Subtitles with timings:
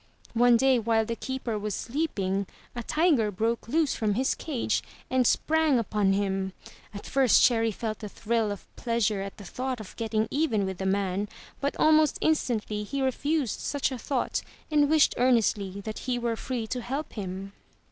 [0.33, 4.81] One day while the keeper was sleeping, a tiger broke loose from his cage
[5.11, 6.53] and sprang upon him.
[6.91, 10.79] At first Cherry felt a thrill of pleasure at the thought of getting even with
[10.79, 11.29] the man,
[11.59, 14.41] but almost instantly he refused such a thought,
[14.71, 17.53] and wished earnestly that he were free to help him.